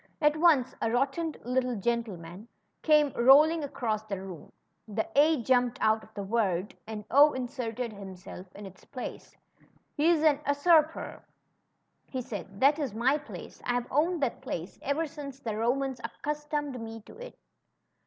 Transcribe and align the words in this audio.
At 0.19 0.35
once 0.35 0.73
a 0.81 0.89
rotund 0.89 1.37
little 1.43 1.75
gentleman 1.75 2.47
came 2.81 3.13
rolling 3.15 3.63
across 3.63 4.01
the 4.01 4.19
room; 4.19 4.51
the 4.87 5.07
A 5.15 5.43
jumped 5.43 5.77
out 5.79 6.03
of 6.03 6.11
the 6.15 6.23
word, 6.23 6.75
and 6.87 7.05
0 7.11 7.33
in 7.33 7.45
serted 7.47 7.93
himself 7.93 8.47
in 8.55 8.65
its 8.65 8.83
place. 8.83 9.37
^^He's 9.99 10.23
a 10.23 10.41
usurper," 10.49 11.23
he 12.07 12.19
said. 12.19 12.59
That 12.59 12.79
is 12.79 12.95
my 12.95 13.19
place. 13.19 13.61
I've 13.63 13.85
owned 13.91 14.23
that 14.23 14.41
place 14.41 14.79
ever 14.81 15.05
since 15.05 15.37
the 15.39 15.55
Romans 15.55 16.01
accustomed 16.03 16.81
me 16.81 17.01
to 17.01 17.11
it," 17.13 17.17
CHRISTOPHER'S 17.17 17.27
''AT 17.27 17.33
HOME. 17.33 17.39